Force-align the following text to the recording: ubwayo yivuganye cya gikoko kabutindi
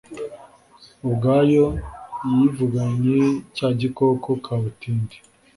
ubwayo 1.07 1.65
yivuganye 2.31 3.19
cya 3.55 3.69
gikoko 3.79 4.29
kabutindi 4.45 5.17